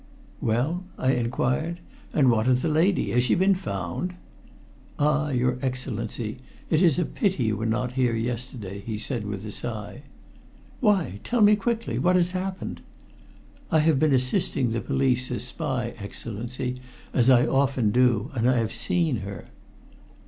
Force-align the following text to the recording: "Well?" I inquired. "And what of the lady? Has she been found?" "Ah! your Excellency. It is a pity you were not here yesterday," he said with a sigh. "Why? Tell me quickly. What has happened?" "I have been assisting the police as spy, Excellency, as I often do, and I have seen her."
"Well?" 0.41 0.83
I 0.97 1.11
inquired. 1.11 1.79
"And 2.11 2.31
what 2.31 2.47
of 2.47 2.63
the 2.63 2.69
lady? 2.69 3.11
Has 3.11 3.23
she 3.23 3.35
been 3.35 3.53
found?" 3.53 4.15
"Ah! 4.97 5.29
your 5.29 5.59
Excellency. 5.61 6.39
It 6.71 6.81
is 6.81 6.97
a 6.97 7.05
pity 7.05 7.43
you 7.43 7.57
were 7.57 7.67
not 7.67 7.91
here 7.91 8.15
yesterday," 8.15 8.81
he 8.83 8.97
said 8.97 9.27
with 9.27 9.45
a 9.45 9.51
sigh. 9.51 10.01
"Why? 10.79 11.19
Tell 11.23 11.41
me 11.41 11.55
quickly. 11.55 11.99
What 11.99 12.15
has 12.15 12.31
happened?" 12.31 12.81
"I 13.69 13.77
have 13.77 13.99
been 13.99 14.11
assisting 14.11 14.71
the 14.71 14.81
police 14.81 15.29
as 15.29 15.43
spy, 15.43 15.93
Excellency, 15.99 16.77
as 17.13 17.29
I 17.29 17.45
often 17.45 17.91
do, 17.91 18.31
and 18.33 18.49
I 18.49 18.57
have 18.57 18.73
seen 18.73 19.17
her." 19.17 19.49